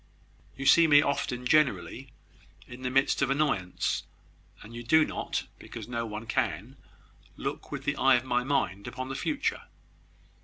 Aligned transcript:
You 0.57 0.65
see 0.65 0.87
me 0.87 1.03
often, 1.03 1.45
generally, 1.45 2.11
in 2.65 2.81
the 2.81 2.89
midst 2.89 3.21
of 3.21 3.29
annoyance, 3.29 4.01
and 4.63 4.73
you 4.73 4.81
do 4.81 5.05
not 5.05 5.43
(because 5.59 5.87
no 5.87 6.07
one 6.07 6.25
can) 6.25 6.75
look 7.37 7.71
with 7.71 7.83
the 7.83 7.95
eye 7.97 8.15
of 8.15 8.23
my 8.23 8.43
mind 8.43 8.87
upon 8.87 9.09
the 9.09 9.15
future. 9.15 9.61